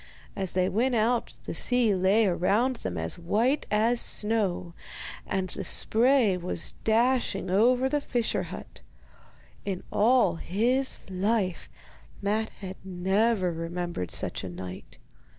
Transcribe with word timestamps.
As 0.35 0.53
they 0.53 0.67
went 0.67 0.95
out 0.95 1.35
the 1.45 1.53
sea 1.53 1.93
lay 1.93 2.25
around 2.25 2.77
them 2.77 2.97
as 2.97 3.19
white 3.19 3.67
as 3.69 4.23
now, 4.23 4.73
and 5.27 5.49
the 5.49 5.63
spray 5.63 6.35
was 6.37 6.71
dashing 6.83 7.45
right 7.45 7.55
over 7.55 7.87
the 7.87 8.01
fisher 8.01 8.41
hut. 8.49 8.81
In 9.63 9.83
all 9.91 10.37
his 10.37 11.01
life 11.07 11.69
Matte 12.19 12.49
had 12.61 12.77
never 12.83 13.51
remembered 13.51 14.09
such 14.09 14.43
a 14.43 14.49
night. 14.49 14.97